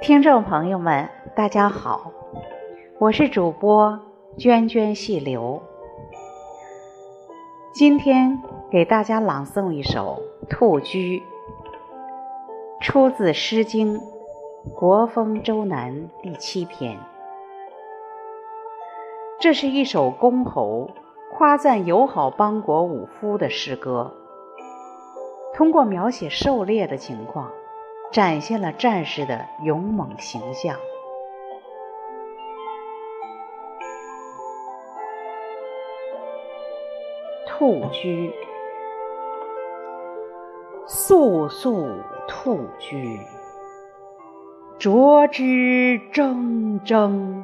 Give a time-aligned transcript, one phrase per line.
[0.00, 2.12] 听众朋友们，大家好，
[3.00, 3.98] 我是主播
[4.38, 5.60] 涓涓细流。
[7.74, 8.40] 今天
[8.70, 11.18] 给大家朗诵一首《兔居》，
[12.80, 13.98] 出自《诗经·
[14.74, 15.92] 国风·周南》
[16.22, 16.96] 第七篇。
[19.40, 20.90] 这是一首公侯
[21.32, 24.14] 夸赞友好邦国武夫的诗歌，
[25.54, 27.50] 通过描写狩猎的情况。
[28.10, 30.74] 展现了战士的勇猛形象。
[37.46, 38.32] 兔居，
[40.86, 41.88] 肃肃
[42.28, 43.18] 兔居，
[44.78, 45.42] 啄之
[46.12, 47.42] 铮铮，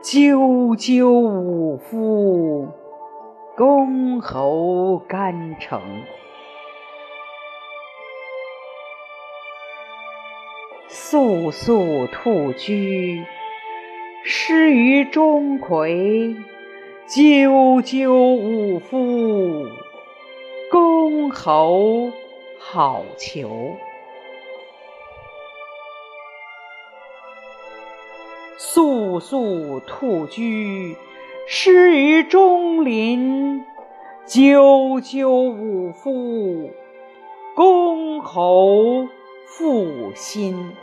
[0.00, 2.68] 赳赳武夫，
[3.56, 5.82] 公侯干城。
[10.92, 13.24] 肃肃兔居，
[14.24, 16.34] 失于钟馗；
[17.06, 19.68] 赳赳武夫，
[20.68, 22.10] 公侯
[22.58, 23.76] 好逑。
[28.58, 30.96] 肃肃兔居，
[31.46, 33.60] 失于钟林；
[34.26, 36.72] 赳赳武夫，
[37.54, 39.06] 公侯。
[39.50, 40.76] 负心。